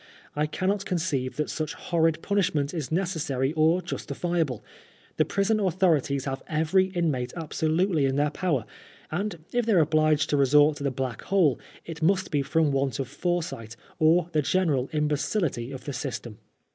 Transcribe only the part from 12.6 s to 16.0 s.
want of foresight or the general imbecility of the